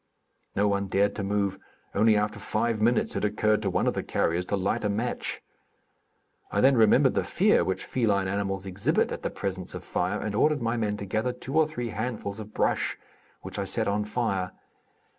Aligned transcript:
No 0.55 0.67
one 0.67 0.87
dared 0.87 1.13
to 1.17 1.23
move; 1.23 1.59
only 1.93 2.17
after 2.17 2.39
five 2.39 2.81
minutes 2.81 3.15
it 3.15 3.23
occurred 3.23 3.61
to 3.61 3.69
one 3.69 3.85
of 3.85 3.93
the 3.93 4.01
carriers 4.01 4.45
to 4.45 4.55
light 4.55 4.83
a 4.83 4.89
match. 4.89 5.43
I 6.51 6.59
then 6.59 6.75
remembered 6.75 7.13
the 7.13 7.23
fear 7.23 7.63
which 7.63 7.85
feline 7.85 8.27
animals 8.27 8.65
exhibit 8.65 9.11
at 9.11 9.21
the 9.21 9.29
presence 9.29 9.75
of 9.75 9.83
fire, 9.83 10.19
and 10.19 10.33
ordered 10.33 10.59
my 10.59 10.75
men 10.75 10.97
to 10.97 11.05
gather 11.05 11.33
two 11.33 11.55
or 11.55 11.67
three 11.67 11.89
handfuls 11.89 12.39
of 12.39 12.51
brush, 12.51 12.97
which 13.43 13.59
I 13.59 13.65
set 13.65 13.87
on 13.87 14.03
fire. 14.05 14.53